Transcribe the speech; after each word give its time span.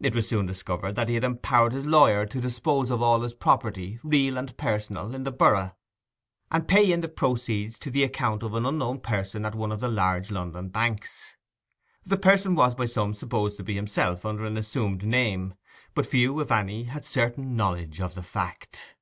It 0.00 0.14
was 0.14 0.26
soon 0.26 0.46
discovered 0.46 0.94
that 0.94 1.08
he 1.08 1.16
had 1.16 1.22
empowered 1.22 1.74
his 1.74 1.84
lawyer 1.84 2.24
to 2.24 2.40
dispose 2.40 2.88
of 2.90 3.02
all 3.02 3.20
his 3.20 3.34
property, 3.34 3.98
real 4.02 4.38
and 4.38 4.56
personal, 4.56 5.14
in 5.14 5.24
the 5.24 5.30
borough, 5.30 5.76
and 6.50 6.66
pay 6.66 6.90
in 6.90 7.02
the 7.02 7.10
proceeds 7.10 7.78
to 7.80 7.90
the 7.90 8.02
account 8.02 8.42
of 8.42 8.54
an 8.54 8.64
unknown 8.64 9.00
person 9.00 9.44
at 9.44 9.54
one 9.54 9.70
of 9.70 9.80
the 9.80 9.88
large 9.88 10.30
London 10.30 10.70
banks. 10.70 11.36
The 12.06 12.16
person 12.16 12.54
was 12.54 12.74
by 12.74 12.86
some 12.86 13.12
supposed 13.12 13.58
to 13.58 13.62
be 13.62 13.74
himself 13.74 14.24
under 14.24 14.46
an 14.46 14.56
assumed 14.56 15.04
name; 15.04 15.52
but 15.94 16.06
few, 16.06 16.40
if 16.40 16.50
any, 16.50 16.84
had 16.84 17.04
certain 17.04 17.54
knowledge 17.54 18.00
of 18.00 18.14
that 18.14 18.22
fact. 18.22 18.96